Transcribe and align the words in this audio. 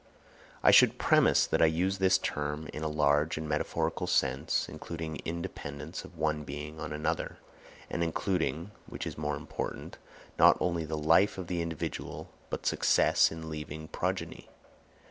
_I 0.63 0.71
should 0.71 0.97
premise 0.97 1.45
that 1.45 1.61
I 1.61 1.67
use 1.67 1.99
this 1.99 2.17
term 2.17 2.67
in 2.73 2.81
a 2.81 2.87
large 2.87 3.37
and 3.37 3.47
metaphorical 3.47 4.07
sense, 4.07 4.67
including 4.67 5.13
dependence 5.43 6.03
of 6.03 6.17
one 6.17 6.43
being 6.43 6.79
on 6.79 6.91
another, 6.91 7.37
and 7.87 8.03
including 8.03 8.71
(which 8.87 9.05
is 9.05 9.15
more 9.15 9.35
important) 9.35 9.99
not 10.39 10.57
only 10.59 10.85
the 10.85 10.97
life 10.97 11.37
of 11.37 11.45
the 11.45 11.61
individual, 11.61 12.31
but 12.49 12.65
success 12.65 13.31
in 13.31 13.47
leaving 13.47 13.89
progeny. 13.89 14.49